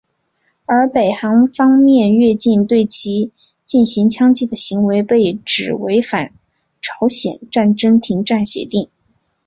[0.65, 3.31] 而北韩方面越境对其
[3.63, 6.33] 进行枪击的行为被指违反
[6.81, 8.89] 朝鲜战争停战协定。